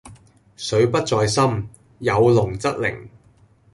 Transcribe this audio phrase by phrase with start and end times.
[0.57, 1.69] 水不在深，
[1.99, 3.07] 有龍則靈